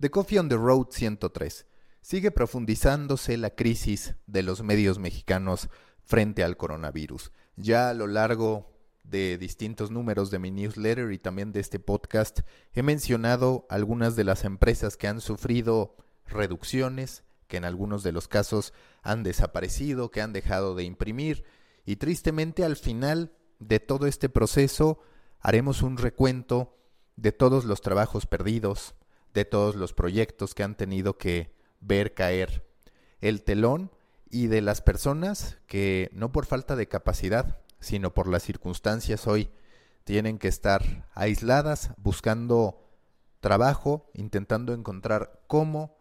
The 0.00 0.10
Coffee 0.10 0.38
on 0.38 0.48
the 0.48 0.56
Road 0.56 0.88
103. 0.90 1.66
Sigue 2.00 2.30
profundizándose 2.32 3.36
la 3.36 3.50
crisis 3.50 4.16
de 4.26 4.42
los 4.42 4.62
medios 4.62 4.98
mexicanos 4.98 5.68
frente 6.02 6.42
al 6.42 6.56
coronavirus. 6.56 7.30
Ya 7.56 7.90
a 7.90 7.94
lo 7.94 8.08
largo 8.08 8.72
de 9.04 9.38
distintos 9.38 9.90
números 9.90 10.30
de 10.30 10.40
mi 10.40 10.50
newsletter 10.50 11.12
y 11.12 11.18
también 11.18 11.52
de 11.52 11.60
este 11.60 11.78
podcast 11.78 12.40
he 12.72 12.82
mencionado 12.82 13.66
algunas 13.70 14.16
de 14.16 14.24
las 14.24 14.44
empresas 14.44 14.96
que 14.96 15.06
han 15.06 15.20
sufrido 15.20 15.96
reducciones, 16.26 17.22
que 17.46 17.58
en 17.58 17.64
algunos 17.64 18.02
de 18.02 18.12
los 18.12 18.26
casos 18.26 18.72
han 19.02 19.22
desaparecido, 19.22 20.10
que 20.10 20.22
han 20.22 20.32
dejado 20.32 20.74
de 20.74 20.82
imprimir 20.84 21.44
y 21.86 21.96
tristemente 21.96 22.64
al 22.64 22.76
final 22.76 23.32
de 23.60 23.78
todo 23.78 24.06
este 24.06 24.28
proceso 24.28 24.98
haremos 25.38 25.82
un 25.82 25.98
recuento 25.98 26.76
de 27.16 27.30
todos 27.30 27.64
los 27.64 27.80
trabajos 27.80 28.26
perdidos, 28.26 28.94
de 29.34 29.44
todos 29.44 29.74
los 29.74 29.92
proyectos 29.92 30.54
que 30.54 30.62
han 30.62 30.76
tenido 30.76 31.18
que 31.18 31.52
ver 31.80 32.14
caer 32.14 32.64
el 33.20 33.42
telón 33.42 33.90
y 34.30 34.46
de 34.46 34.62
las 34.62 34.80
personas 34.80 35.58
que 35.66 36.08
no 36.12 36.32
por 36.32 36.46
falta 36.46 36.76
de 36.76 36.88
capacidad, 36.88 37.58
sino 37.80 38.14
por 38.14 38.28
las 38.28 38.42
circunstancias 38.42 39.26
hoy 39.26 39.50
tienen 40.04 40.38
que 40.38 40.48
estar 40.48 41.08
aisladas 41.14 41.90
buscando 41.96 42.80
trabajo, 43.40 44.10
intentando 44.14 44.72
encontrar 44.72 45.40
cómo 45.46 45.96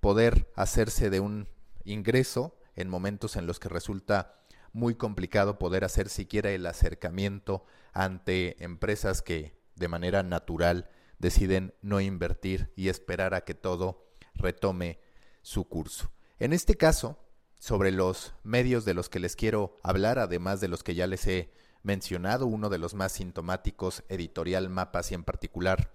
poder 0.00 0.50
hacerse 0.56 1.10
de 1.10 1.20
un 1.20 1.48
ingreso 1.84 2.56
en 2.74 2.88
momentos 2.88 3.36
en 3.36 3.46
los 3.46 3.58
que 3.58 3.68
resulta 3.68 4.34
muy 4.72 4.94
complicado 4.94 5.58
poder 5.58 5.84
hacer 5.84 6.08
siquiera 6.08 6.50
el 6.50 6.66
acercamiento 6.66 7.64
ante 7.92 8.62
empresas 8.62 9.22
que 9.22 9.56
de 9.74 9.88
manera 9.88 10.22
natural 10.22 10.90
deciden 11.18 11.74
no 11.82 12.00
invertir 12.00 12.72
y 12.76 12.88
esperar 12.88 13.34
a 13.34 13.42
que 13.42 13.54
todo 13.54 14.06
retome 14.34 15.00
su 15.42 15.68
curso. 15.68 16.10
En 16.38 16.52
este 16.52 16.76
caso, 16.76 17.18
sobre 17.58 17.90
los 17.90 18.34
medios 18.42 18.84
de 18.84 18.94
los 18.94 19.08
que 19.08 19.20
les 19.20 19.36
quiero 19.36 19.78
hablar, 19.82 20.18
además 20.18 20.60
de 20.60 20.68
los 20.68 20.82
que 20.82 20.94
ya 20.94 21.06
les 21.06 21.26
he 21.26 21.52
mencionado, 21.82 22.46
uno 22.46 22.68
de 22.68 22.78
los 22.78 22.94
más 22.94 23.12
sintomáticos, 23.12 24.04
editorial 24.08 24.68
Mapas 24.68 25.12
y 25.12 25.14
en 25.14 25.24
particular 25.24 25.92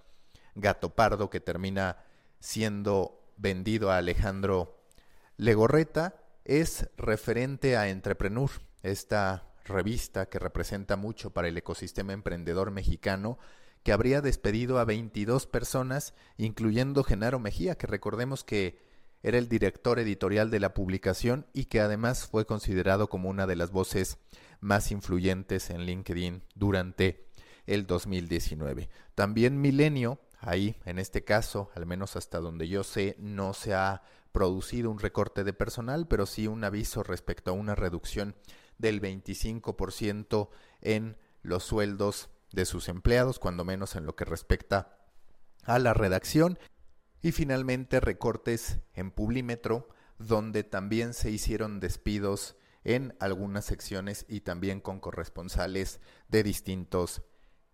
Gato 0.56 0.96
Pardo, 0.96 1.30
que 1.30 1.40
termina 1.40 2.04
siendo 2.40 3.22
vendido 3.38 3.92
a 3.92 3.98
Alejandro 3.98 4.84
Legorreta, 5.38 6.16
es 6.46 6.90
referente 6.98 7.78
a 7.78 7.90
Entrepreneur, 7.90 8.50
esta 8.84 9.48
revista 9.66 10.28
que 10.28 10.40
representa 10.40 10.96
mucho 10.96 11.32
para 11.32 11.48
el 11.48 11.58
ecosistema 11.58 12.14
emprendedor 12.14 12.72
mexicano 12.72 13.38
que 13.84 13.92
habría 13.92 14.22
despedido 14.22 14.80
a 14.80 14.86
22 14.86 15.48
personas, 15.48 16.14
incluyendo 16.38 17.04
Genaro 17.04 17.40
Mejía, 17.40 17.76
que 17.76 17.88
recordemos 17.88 18.44
que 18.44 18.80
era 19.24 19.38
el 19.38 19.50
director 19.50 20.00
editorial 20.00 20.50
de 20.50 20.60
la 20.60 20.74
publicación 20.74 21.46
y 21.54 21.66
que 21.66 21.80
además 21.80 22.28
fue 22.28 22.46
considerado 22.46 23.08
como 23.08 23.30
una 23.30 23.48
de 23.48 23.56
las 23.56 23.72
voces 23.72 24.18
más 24.60 24.92
influyentes 24.92 25.70
en 25.70 25.86
LinkedIn 25.86 26.44
durante 26.56 27.28
el 27.66 27.86
2019. 27.86 28.90
También 29.16 29.62
Milenio, 29.62 30.20
ahí 30.40 30.76
en 30.86 30.98
este 30.98 31.24
caso, 31.24 31.70
al 31.76 31.86
menos 31.86 32.16
hasta 32.16 32.40
donde 32.40 32.68
yo 32.68 32.84
sé, 32.84 33.16
no 33.20 33.54
se 33.54 33.74
ha 33.74 34.02
producido 34.32 34.90
un 34.90 35.00
recorte 35.00 35.44
de 35.44 35.54
personal, 35.54 36.08
pero 36.08 36.26
sí 36.26 36.48
un 36.48 36.64
aviso 36.64 37.04
respecto 37.04 37.52
a 37.52 37.54
una 37.54 37.76
reducción 37.76 38.36
del 38.78 39.02
25% 39.02 40.50
en 40.82 41.18
los 41.44 41.64
sueldos 41.64 42.30
de 42.52 42.66
sus 42.66 42.90
empleados, 42.90 43.40
cuando 43.40 43.66
menos 43.66 43.96
en 43.96 44.06
lo 44.06 44.16
que 44.16 44.26
respecta 44.26 44.98
a 45.64 45.80
la 45.80 45.94
redacción. 45.94 46.60
Y 47.22 47.32
finalmente 47.32 48.00
recortes 48.00 48.80
en 48.94 49.12
Publímetro, 49.12 49.90
donde 50.18 50.64
también 50.64 51.14
se 51.14 51.32
hicieron 51.32 51.80
despidos 51.80 52.58
en 52.84 53.16
algunas 53.20 53.66
secciones 53.66 54.26
y 54.28 54.42
también 54.42 54.82
con 54.82 55.00
corresponsales 55.00 56.00
de 56.30 56.44
distintos 56.44 57.22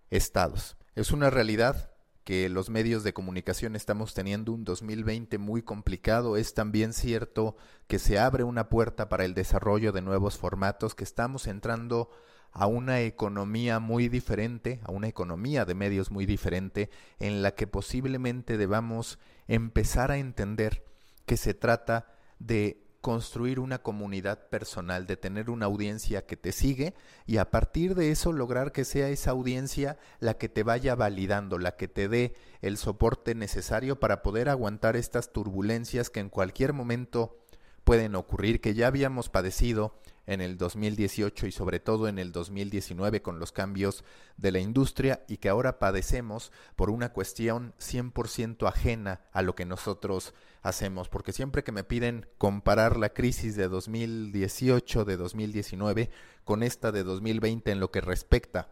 estados. 0.10 0.78
Es 0.96 1.12
una 1.12 1.30
realidad 1.30 1.94
que 2.28 2.50
los 2.50 2.70
medios 2.70 3.06
de 3.06 3.14
comunicación 3.14 3.78
estamos 3.78 4.14
teniendo 4.14 4.52
un 4.52 4.66
2020 4.66 5.38
muy 5.38 5.62
complicado. 5.62 6.36
Es 6.36 6.54
también 6.54 6.92
cierto 6.92 7.56
que 7.88 8.00
se 8.00 8.20
abre 8.20 8.44
una 8.44 8.68
puerta 8.68 9.08
para 9.08 9.24
el 9.24 9.34
desarrollo 9.34 9.94
de 9.94 10.02
nuevos 10.02 10.38
formatos, 10.38 10.94
que 10.94 11.06
estamos 11.06 11.48
entrando 11.48 12.10
a 12.58 12.66
una 12.66 13.02
economía 13.02 13.80
muy 13.80 14.10
diferente, 14.10 14.80
a 14.84 14.92
una 14.92 15.08
economía 15.08 15.64
de 15.64 15.76
medios 15.76 16.10
muy 16.10 16.26
diferente, 16.26 16.90
en 17.20 17.44
la 17.44 17.52
que 17.54 17.68
posiblemente 17.68 18.58
debamos 18.58 19.20
empezar 19.48 20.10
a 20.10 20.18
entender 20.18 20.84
que 21.28 21.38
se 21.38 21.54
trata 21.54 22.08
de 22.40 22.84
construir 23.02 23.60
una 23.60 23.78
comunidad 23.78 24.50
personal, 24.50 25.06
de 25.06 25.18
tener 25.18 25.52
una 25.52 25.68
audiencia 25.68 26.26
que 26.26 26.36
te 26.36 26.52
sigue 26.52 26.96
y 27.28 27.38
a 27.38 27.52
partir 27.52 27.94
de 27.94 28.10
eso 28.10 28.34
lograr 28.34 28.72
que 28.72 28.86
sea 28.86 29.10
esa 29.10 29.32
audiencia 29.32 30.00
la 30.20 30.34
que 30.34 30.50
te 30.50 30.64
vaya 30.64 30.96
validando, 30.96 31.60
la 31.60 31.76
que 31.76 31.88
te 31.88 32.08
dé 32.08 32.34
el 32.62 32.78
soporte 32.78 33.36
necesario 33.36 34.00
para 34.00 34.24
poder 34.24 34.50
aguantar 34.50 34.96
estas 34.96 35.32
turbulencias 35.32 36.10
que 36.10 36.22
en 36.22 36.30
cualquier 36.30 36.74
momento 36.74 37.38
pueden 37.84 38.16
ocurrir, 38.16 38.62
que 38.62 38.74
ya 38.74 38.88
habíamos 38.88 39.30
padecido 39.30 40.00
en 40.28 40.42
el 40.42 40.58
2018 40.58 41.48
y 41.48 41.52
sobre 41.52 41.80
todo 41.80 42.08
en 42.08 42.20
el 42.20 42.32
2019 42.32 43.22
con 43.22 43.40
los 43.40 43.52
cambios 43.52 44.04
de 44.36 44.52
la 44.52 44.60
industria 44.60 45.24
y 45.28 45.38
que 45.38 45.50
ahora 45.50 45.80
padecemos 45.80 46.52
por 46.76 46.90
una 46.90 47.14
cuestión 47.14 47.74
100% 47.80 48.68
ajena 48.68 49.22
a 49.32 49.42
lo 49.42 49.56
que 49.56 49.66
nosotros 49.66 50.34
hacemos, 50.62 51.10
porque 51.10 51.32
siempre 51.32 51.64
que 51.64 51.72
me 51.72 51.86
piden 51.86 52.28
comparar 52.38 52.98
la 52.98 53.14
crisis 53.14 53.56
de 53.56 53.70
2018, 53.70 55.06
de 55.06 55.18
2019, 55.18 56.12
con 56.44 56.62
esta 56.62 56.92
de 56.92 57.04
2020 57.04 57.72
en 57.72 57.80
lo 57.80 57.90
que 57.90 58.02
respecta 58.02 58.70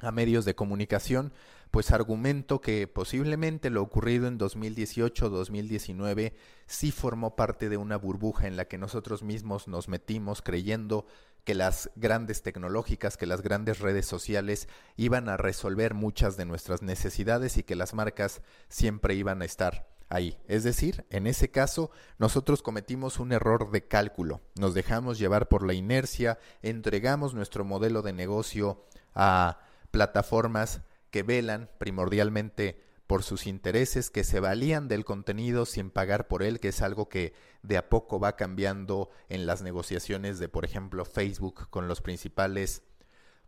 a 0.00 0.10
medios 0.10 0.44
de 0.44 0.54
comunicación, 0.54 1.32
pues 1.70 1.90
argumento 1.90 2.60
que 2.60 2.86
posiblemente 2.86 3.70
lo 3.70 3.82
ocurrido 3.82 4.26
en 4.26 4.38
2018-2019 4.38 6.32
sí 6.66 6.90
formó 6.90 7.36
parte 7.36 7.68
de 7.68 7.76
una 7.76 7.96
burbuja 7.96 8.46
en 8.46 8.56
la 8.56 8.66
que 8.66 8.78
nosotros 8.78 9.22
mismos 9.22 9.68
nos 9.68 9.88
metimos 9.88 10.42
creyendo 10.42 11.06
que 11.44 11.54
las 11.54 11.90
grandes 11.96 12.42
tecnológicas, 12.42 13.16
que 13.16 13.26
las 13.26 13.40
grandes 13.40 13.78
redes 13.78 14.06
sociales 14.06 14.68
iban 14.96 15.28
a 15.28 15.36
resolver 15.36 15.94
muchas 15.94 16.36
de 16.36 16.44
nuestras 16.44 16.82
necesidades 16.82 17.56
y 17.56 17.62
que 17.62 17.74
las 17.74 17.94
marcas 17.94 18.42
siempre 18.68 19.14
iban 19.14 19.40
a 19.40 19.46
estar 19.46 19.88
ahí. 20.10 20.38
Es 20.46 20.64
decir, 20.64 21.06
en 21.10 21.26
ese 21.26 21.50
caso, 21.50 21.90
nosotros 22.18 22.62
cometimos 22.62 23.18
un 23.18 23.32
error 23.32 23.70
de 23.70 23.86
cálculo, 23.86 24.40
nos 24.58 24.74
dejamos 24.74 25.18
llevar 25.18 25.48
por 25.48 25.66
la 25.66 25.74
inercia, 25.74 26.38
entregamos 26.62 27.34
nuestro 27.34 27.64
modelo 27.64 28.02
de 28.02 28.12
negocio 28.12 28.84
a 29.14 29.60
plataformas 29.90 30.82
que 31.10 31.22
velan 31.22 31.70
primordialmente 31.78 32.80
por 33.06 33.22
sus 33.22 33.46
intereses, 33.46 34.10
que 34.10 34.22
se 34.22 34.38
valían 34.38 34.86
del 34.86 35.06
contenido 35.06 35.64
sin 35.64 35.90
pagar 35.90 36.28
por 36.28 36.42
él, 36.42 36.60
que 36.60 36.68
es 36.68 36.82
algo 36.82 37.08
que 37.08 37.32
de 37.62 37.78
a 37.78 37.88
poco 37.88 38.20
va 38.20 38.36
cambiando 38.36 39.08
en 39.30 39.46
las 39.46 39.62
negociaciones 39.62 40.38
de, 40.38 40.50
por 40.50 40.66
ejemplo, 40.66 41.06
Facebook 41.06 41.70
con 41.70 41.88
los 41.88 42.02
principales 42.02 42.82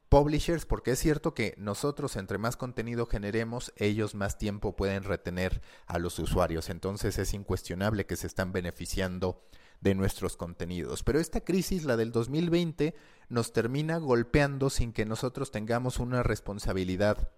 publishers, 0.09 0.65
porque 0.65 0.93
es 0.93 0.99
cierto 0.99 1.35
que 1.35 1.55
nosotros 1.59 2.17
entre 2.17 2.39
más 2.39 2.57
contenido 2.57 3.07
generemos, 3.07 3.73
ellos 3.77 4.15
más 4.15 4.39
tiempo 4.39 4.75
pueden 4.75 5.05
retener 5.05 5.61
a 5.87 5.99
los 5.99 6.19
usuarios. 6.19 6.71
Entonces 6.71 7.19
es 7.19 7.35
incuestionable 7.35 8.07
que 8.07 8.17
se 8.17 8.27
están 8.27 8.53
beneficiando 8.53 9.45
de 9.81 9.95
nuestros 9.95 10.37
contenidos. 10.37 11.03
Pero 11.03 11.21
esta 11.21 11.41
crisis, 11.41 11.85
la 11.85 11.97
del 11.97 12.13
2020, 12.13 12.95
nos 13.29 13.53
termina 13.53 13.99
golpeando 13.99 14.69
sin 14.69 14.93
que 14.93 15.07
nosotros 15.07 15.51
tengamos 15.51 15.99
una 15.99 16.23
responsabilidad 16.23 17.31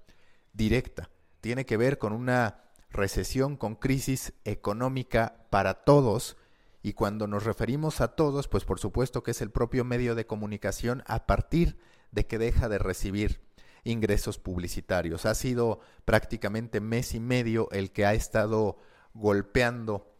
directa. 0.52 1.10
Tiene 1.40 1.66
que 1.66 1.76
ver 1.76 1.98
con 1.98 2.12
una 2.12 2.62
recesión, 2.90 3.56
con 3.56 3.74
crisis 3.74 4.34
económica 4.44 5.46
para 5.50 5.84
todos. 5.84 6.36
Y 6.82 6.94
cuando 6.94 7.26
nos 7.26 7.44
referimos 7.44 8.00
a 8.00 8.16
todos, 8.16 8.48
pues 8.48 8.64
por 8.64 8.78
supuesto 8.78 9.22
que 9.22 9.30
es 9.32 9.40
el 9.40 9.50
propio 9.50 9.84
medio 9.84 10.14
de 10.14 10.26
comunicación 10.26 11.02
a 11.06 11.26
partir 11.26 11.78
de 12.10 12.26
que 12.26 12.38
deja 12.38 12.68
de 12.68 12.78
recibir 12.78 13.40
ingresos 13.84 14.38
publicitarios. 14.38 15.26
Ha 15.26 15.34
sido 15.34 15.80
prácticamente 16.04 16.80
mes 16.80 17.14
y 17.14 17.20
medio 17.20 17.68
el 17.72 17.92
que 17.92 18.06
ha 18.06 18.14
estado 18.14 18.78
golpeando 19.14 20.12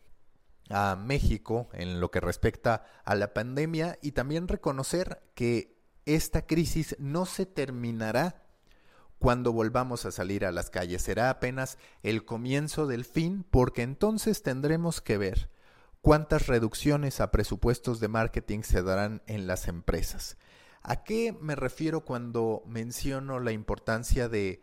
a 0.71 0.97
México 0.97 1.69
en 1.73 2.01
lo 2.01 2.11
que 2.11 2.21
respecta 2.21 2.85
a 3.05 3.15
la 3.15 3.35
pandemia 3.35 3.99
y 4.01 4.13
también 4.13 4.49
reconocer 4.49 5.23
que 5.35 5.77
esta 6.07 6.47
crisis 6.47 6.97
no 6.99 7.27
se 7.27 7.47
terminará 7.47 8.42
cuando 9.23 9.53
volvamos 9.53 10.05
a 10.05 10.11
salir 10.11 10.45
a 10.45 10.53
las 10.53 10.69
calles. 10.69 11.01
Será 11.01 11.31
apenas 11.31 11.79
el 12.03 12.25
comienzo 12.25 12.87
del 12.87 13.05
fin 13.05 13.47
porque 13.49 13.83
entonces 13.83 14.43
tendremos 14.43 15.01
que 15.01 15.17
ver 15.17 15.49
cuántas 16.01 16.49
reducciones 16.49 17.21
a 17.21 17.31
presupuestos 17.31 18.01
de 18.01 18.09
marketing 18.09 18.63
se 18.63 18.83
darán 18.83 19.23
en 19.27 19.47
las 19.47 19.69
empresas. 19.69 20.37
¿A 20.83 21.05
qué 21.05 21.33
me 21.41 21.55
refiero 21.55 22.05
cuando 22.05 22.65
menciono 22.67 23.39
la 23.39 23.53
importancia 23.53 24.29
de 24.29 24.61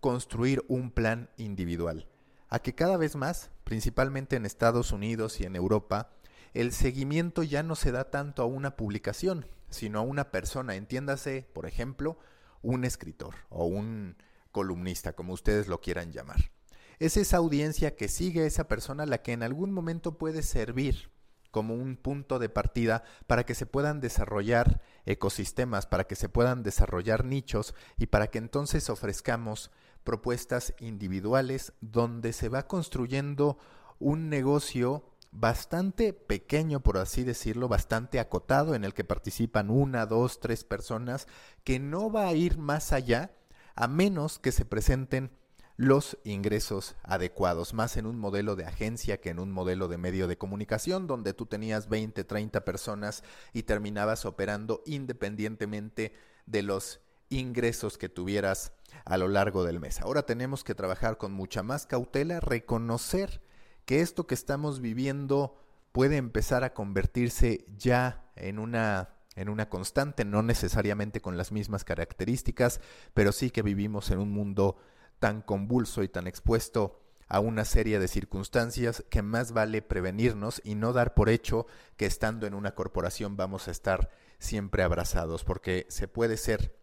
construir 0.00 0.64
un 0.68 0.90
plan 0.90 1.30
individual? 1.36 2.08
a 2.54 2.60
que 2.60 2.72
cada 2.72 2.96
vez 2.96 3.16
más, 3.16 3.50
principalmente 3.64 4.36
en 4.36 4.46
Estados 4.46 4.92
Unidos 4.92 5.40
y 5.40 5.44
en 5.44 5.56
Europa, 5.56 6.10
el 6.52 6.70
seguimiento 6.70 7.42
ya 7.42 7.64
no 7.64 7.74
se 7.74 7.90
da 7.90 8.10
tanto 8.10 8.42
a 8.42 8.46
una 8.46 8.76
publicación, 8.76 9.48
sino 9.70 9.98
a 9.98 10.02
una 10.02 10.30
persona. 10.30 10.76
Entiéndase, 10.76 11.48
por 11.52 11.66
ejemplo, 11.66 12.16
un 12.64 12.84
escritor 12.84 13.34
o 13.50 13.66
un 13.66 14.16
columnista, 14.50 15.12
como 15.12 15.32
ustedes 15.32 15.68
lo 15.68 15.80
quieran 15.80 16.12
llamar. 16.12 16.50
Es 16.98 17.16
esa 17.16 17.36
audiencia 17.36 17.94
que 17.96 18.08
sigue 18.08 18.42
a 18.42 18.46
esa 18.46 18.66
persona 18.66 19.06
la 19.06 19.22
que 19.22 19.32
en 19.32 19.42
algún 19.42 19.72
momento 19.72 20.16
puede 20.16 20.42
servir 20.42 21.10
como 21.50 21.74
un 21.74 21.96
punto 21.96 22.40
de 22.40 22.48
partida 22.48 23.04
para 23.28 23.44
que 23.44 23.54
se 23.54 23.66
puedan 23.66 24.00
desarrollar 24.00 24.80
ecosistemas, 25.04 25.86
para 25.86 26.04
que 26.04 26.16
se 26.16 26.28
puedan 26.28 26.62
desarrollar 26.64 27.24
nichos 27.24 27.74
y 27.96 28.06
para 28.06 28.28
que 28.28 28.38
entonces 28.38 28.90
ofrezcamos 28.90 29.70
propuestas 30.02 30.74
individuales 30.80 31.72
donde 31.80 32.32
se 32.32 32.48
va 32.48 32.66
construyendo 32.66 33.58
un 33.98 34.28
negocio 34.28 35.04
bastante 35.34 36.12
pequeño, 36.12 36.80
por 36.80 36.96
así 36.96 37.24
decirlo, 37.24 37.68
bastante 37.68 38.20
acotado, 38.20 38.74
en 38.74 38.84
el 38.84 38.94
que 38.94 39.04
participan 39.04 39.68
una, 39.68 40.06
dos, 40.06 40.38
tres 40.40 40.64
personas, 40.64 41.26
que 41.64 41.80
no 41.80 42.10
va 42.10 42.28
a 42.28 42.34
ir 42.34 42.56
más 42.56 42.92
allá 42.92 43.32
a 43.74 43.88
menos 43.88 44.38
que 44.38 44.52
se 44.52 44.64
presenten 44.64 45.32
los 45.76 46.16
ingresos 46.22 46.94
adecuados, 47.02 47.74
más 47.74 47.96
en 47.96 48.06
un 48.06 48.16
modelo 48.16 48.54
de 48.54 48.64
agencia 48.64 49.20
que 49.20 49.30
en 49.30 49.40
un 49.40 49.50
modelo 49.50 49.88
de 49.88 49.98
medio 49.98 50.28
de 50.28 50.38
comunicación, 50.38 51.08
donde 51.08 51.34
tú 51.34 51.46
tenías 51.46 51.88
20, 51.88 52.22
30 52.22 52.64
personas 52.64 53.24
y 53.52 53.64
terminabas 53.64 54.24
operando 54.24 54.84
independientemente 54.86 56.14
de 56.46 56.62
los 56.62 57.00
ingresos 57.28 57.98
que 57.98 58.08
tuvieras 58.08 58.72
a 59.04 59.18
lo 59.18 59.26
largo 59.26 59.64
del 59.64 59.80
mes. 59.80 60.00
Ahora 60.00 60.24
tenemos 60.26 60.62
que 60.62 60.76
trabajar 60.76 61.18
con 61.18 61.32
mucha 61.32 61.64
más 61.64 61.86
cautela, 61.86 62.38
reconocer 62.38 63.42
que 63.84 64.00
esto 64.00 64.26
que 64.26 64.34
estamos 64.34 64.80
viviendo 64.80 65.56
puede 65.92 66.16
empezar 66.16 66.64
a 66.64 66.74
convertirse 66.74 67.64
ya 67.76 68.30
en 68.36 68.58
una 68.58 69.10
en 69.36 69.48
una 69.48 69.68
constante, 69.68 70.24
no 70.24 70.42
necesariamente 70.42 71.20
con 71.20 71.36
las 71.36 71.50
mismas 71.50 71.84
características, 71.84 72.80
pero 73.14 73.32
sí 73.32 73.50
que 73.50 73.62
vivimos 73.62 74.12
en 74.12 74.18
un 74.18 74.30
mundo 74.30 74.76
tan 75.18 75.42
convulso 75.42 76.02
y 76.02 76.08
tan 76.08 76.26
expuesto 76.26 77.00
a 77.26 77.40
una 77.40 77.64
serie 77.64 77.98
de 77.98 78.08
circunstancias 78.08 79.04
que 79.10 79.22
más 79.22 79.52
vale 79.52 79.82
prevenirnos 79.82 80.60
y 80.64 80.74
no 80.74 80.92
dar 80.92 81.14
por 81.14 81.28
hecho 81.28 81.66
que 81.96 82.06
estando 82.06 82.46
en 82.46 82.54
una 82.54 82.74
corporación 82.74 83.36
vamos 83.36 83.66
a 83.66 83.70
estar 83.70 84.10
siempre 84.38 84.82
abrazados, 84.82 85.42
porque 85.42 85.86
se 85.88 86.06
puede 86.06 86.36
ser 86.36 86.76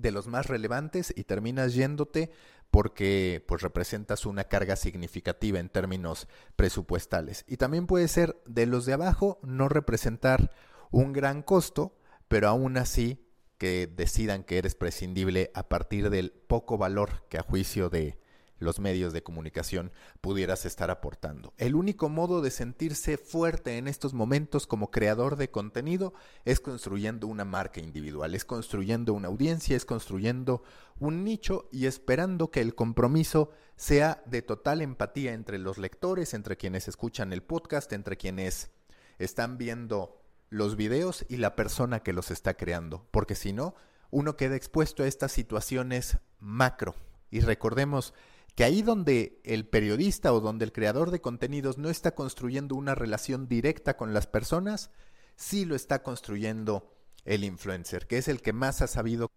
de 0.00 0.10
los 0.10 0.26
más 0.26 0.46
relevantes 0.46 1.12
y 1.16 1.24
terminas 1.24 1.74
yéndote 1.74 2.30
porque 2.70 3.44
pues 3.46 3.62
representas 3.62 4.26
una 4.26 4.44
carga 4.44 4.76
significativa 4.76 5.58
en 5.58 5.68
términos 5.68 6.28
presupuestales. 6.56 7.44
Y 7.48 7.56
también 7.56 7.86
puede 7.86 8.08
ser 8.08 8.40
de 8.46 8.66
los 8.66 8.86
de 8.86 8.92
abajo 8.92 9.38
no 9.42 9.68
representar 9.68 10.52
un 10.90 11.12
gran 11.12 11.42
costo, 11.42 11.96
pero 12.28 12.48
aún 12.48 12.76
así 12.76 13.24
que 13.56 13.86
decidan 13.86 14.44
que 14.44 14.58
eres 14.58 14.74
prescindible 14.74 15.50
a 15.54 15.68
partir 15.68 16.10
del 16.10 16.30
poco 16.30 16.78
valor 16.78 17.24
que 17.28 17.38
a 17.38 17.42
juicio 17.42 17.90
de 17.90 18.18
los 18.58 18.80
medios 18.80 19.12
de 19.12 19.22
comunicación 19.22 19.92
pudieras 20.20 20.64
estar 20.64 20.90
aportando. 20.90 21.54
El 21.56 21.74
único 21.74 22.08
modo 22.08 22.40
de 22.40 22.50
sentirse 22.50 23.16
fuerte 23.16 23.78
en 23.78 23.88
estos 23.88 24.14
momentos 24.14 24.66
como 24.66 24.90
creador 24.90 25.36
de 25.36 25.50
contenido 25.50 26.14
es 26.44 26.60
construyendo 26.60 27.26
una 27.26 27.44
marca 27.44 27.80
individual, 27.80 28.34
es 28.34 28.44
construyendo 28.44 29.14
una 29.14 29.28
audiencia, 29.28 29.76
es 29.76 29.84
construyendo 29.84 30.62
un 30.98 31.24
nicho 31.24 31.68
y 31.70 31.86
esperando 31.86 32.50
que 32.50 32.60
el 32.60 32.74
compromiso 32.74 33.50
sea 33.76 34.22
de 34.26 34.42
total 34.42 34.82
empatía 34.82 35.32
entre 35.32 35.58
los 35.58 35.78
lectores, 35.78 36.34
entre 36.34 36.56
quienes 36.56 36.88
escuchan 36.88 37.32
el 37.32 37.42
podcast, 37.42 37.92
entre 37.92 38.16
quienes 38.16 38.70
están 39.18 39.58
viendo 39.58 40.20
los 40.50 40.76
videos 40.76 41.24
y 41.28 41.36
la 41.36 41.54
persona 41.54 42.00
que 42.00 42.12
los 42.12 42.30
está 42.30 42.54
creando, 42.54 43.06
porque 43.10 43.34
si 43.34 43.52
no, 43.52 43.74
uno 44.10 44.36
queda 44.36 44.56
expuesto 44.56 45.02
a 45.02 45.06
estas 45.06 45.32
situaciones 45.32 46.18
macro. 46.40 46.94
Y 47.30 47.40
recordemos 47.40 48.14
que 48.58 48.64
ahí 48.64 48.82
donde 48.82 49.40
el 49.44 49.68
periodista 49.68 50.32
o 50.32 50.40
donde 50.40 50.64
el 50.64 50.72
creador 50.72 51.12
de 51.12 51.20
contenidos 51.20 51.78
no 51.78 51.90
está 51.90 52.16
construyendo 52.16 52.74
una 52.74 52.96
relación 52.96 53.46
directa 53.46 53.96
con 53.96 54.12
las 54.12 54.26
personas, 54.26 54.90
sí 55.36 55.64
lo 55.64 55.76
está 55.76 56.02
construyendo 56.02 56.92
el 57.24 57.44
influencer, 57.44 58.08
que 58.08 58.18
es 58.18 58.26
el 58.26 58.42
que 58.42 58.52
más 58.52 58.82
ha 58.82 58.88
sabido 58.88 59.30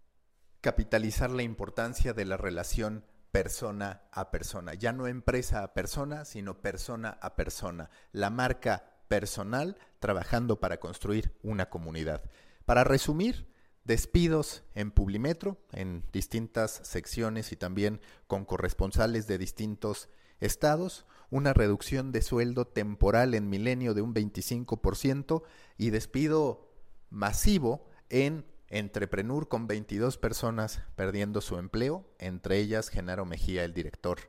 capitalizar 0.60 1.30
la 1.30 1.44
importancia 1.44 2.14
de 2.14 2.26
la 2.26 2.36
relación 2.36 3.06
persona 3.32 4.02
a 4.12 4.32
persona, 4.32 4.74
ya 4.74 4.92
no 4.92 5.06
empresa 5.06 5.62
a 5.62 5.76
persona, 5.76 6.26
sino 6.26 6.60
persona 6.60 7.20
a 7.22 7.36
persona, 7.36 7.92
la 8.14 8.32
marca 8.32 9.04
personal 9.08 9.78
trabajando 10.00 10.60
para 10.60 10.80
construir 10.80 11.38
una 11.44 11.70
comunidad. 11.70 12.24
Para 12.66 12.84
resumir, 12.84 13.52
despidos 13.84 14.64
en 14.76 14.92
Publimetro, 14.92 15.58
en 15.72 16.04
distintas 16.14 16.82
secciones 16.84 17.52
y 17.52 17.56
también 17.56 18.02
con 18.28 18.46
corresponsales 18.46 19.28
de 19.28 19.38
distintos 19.38 20.10
estados, 20.40 21.06
una 21.30 21.54
reducción 21.54 22.12
de 22.12 22.22
sueldo 22.22 22.66
temporal 22.66 23.34
en 23.34 23.50
Milenio 23.50 23.94
de 23.94 24.02
un 24.02 24.14
25% 24.14 25.44
y 25.78 25.90
despido 25.90 26.70
masivo 27.10 27.86
en 28.10 28.46
Entreprenur 28.68 29.50
con 29.50 29.68
22 29.68 30.18
personas 30.18 30.82
perdiendo 30.96 31.42
su 31.42 31.58
empleo, 31.58 32.06
entre 32.20 32.58
ellas 32.58 32.90
Genaro 32.90 33.26
Mejía, 33.26 33.66
el 33.66 33.74
director 33.74 34.20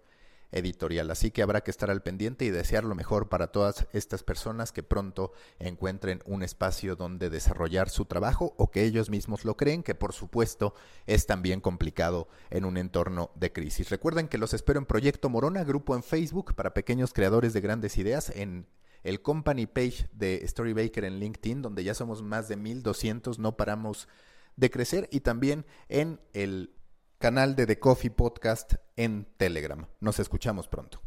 editorial. 0.53 1.11
Así 1.11 1.31
que 1.31 1.43
habrá 1.43 1.63
que 1.63 1.71
estar 1.71 1.91
al 1.91 2.03
pendiente 2.03 2.45
y 2.45 2.51
desear 2.51 2.85
lo 2.85 2.95
mejor 2.95 3.29
para 3.29 3.49
todas 3.49 3.87
estas 3.93 4.23
personas 4.23 4.71
que 4.71 4.83
pronto 4.83 5.33
encuentren 5.59 6.23
un 6.27 6.43
espacio 6.43 6.95
donde 6.95 7.31
desarrollar 7.31 7.89
su 7.91 8.05
trabajo 8.05 8.55
o 8.57 8.71
que 8.71 8.85
ellos 8.85 9.11
mismos 9.11 9.45
lo 9.45 9.57
creen, 9.57 9.83
que 9.83 9.95
por 9.95 10.13
supuesto 10.13 10.75
es 11.07 11.27
también 11.27 11.61
complicado 11.61 12.29
en 12.51 12.65
un 12.65 12.77
entorno 12.77 13.31
de 13.35 13.53
crisis. 13.53 13.91
Recuerden 13.91 14.29
que 14.29 14.39
los 14.39 14.55
espero 14.55 14.79
en 14.79 14.87
Proyecto 14.87 15.29
Morona, 15.29 15.65
grupo 15.65 15.97
en 15.97 16.03
Facebook 16.03 16.55
para 16.55 16.75
pequeños 16.75 17.13
creadores 17.13 17.53
de 17.53 17.61
grandes 17.61 17.97
ideas, 17.97 18.31
en 18.31 18.67
el 19.03 19.21
company 19.21 19.67
page 19.67 20.09
de 20.13 20.47
Storybaker 20.47 21.05
en 21.05 21.19
LinkedIn, 21.19 21.63
donde 21.63 21.85
ya 21.85 21.95
somos 21.95 22.23
más 22.23 22.49
de 22.49 22.57
1200, 22.57 23.39
no 23.39 23.57
paramos 23.57 24.09
de 24.57 24.71
crecer, 24.71 25.09
y 25.11 25.21
también 25.21 25.65
en 25.89 26.21
el 26.35 26.75
canal 27.23 27.55
de 27.55 27.69
The 27.69 27.79
Coffee 27.79 28.11
Podcast 28.11 28.75
en 28.97 29.29
Telegram. 29.37 29.87
Nos 30.01 30.19
escuchamos 30.19 30.67
pronto. 30.67 31.01